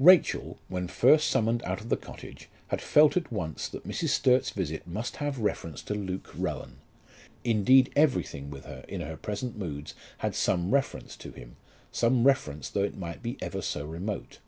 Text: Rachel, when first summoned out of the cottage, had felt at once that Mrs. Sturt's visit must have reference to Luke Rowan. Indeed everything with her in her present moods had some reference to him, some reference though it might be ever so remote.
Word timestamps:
Rachel, 0.00 0.58
when 0.68 0.88
first 0.88 1.28
summoned 1.28 1.62
out 1.64 1.82
of 1.82 1.90
the 1.90 1.98
cottage, 1.98 2.48
had 2.68 2.80
felt 2.80 3.14
at 3.14 3.30
once 3.30 3.68
that 3.68 3.86
Mrs. 3.86 4.08
Sturt's 4.08 4.48
visit 4.48 4.86
must 4.86 5.16
have 5.16 5.38
reference 5.40 5.82
to 5.82 5.94
Luke 5.94 6.30
Rowan. 6.34 6.78
Indeed 7.44 7.92
everything 7.94 8.48
with 8.48 8.64
her 8.64 8.86
in 8.88 9.02
her 9.02 9.18
present 9.18 9.58
moods 9.58 9.94
had 10.16 10.34
some 10.34 10.70
reference 10.70 11.14
to 11.16 11.30
him, 11.30 11.56
some 11.92 12.24
reference 12.24 12.70
though 12.70 12.84
it 12.84 12.96
might 12.96 13.22
be 13.22 13.36
ever 13.42 13.60
so 13.60 13.84
remote. 13.84 14.38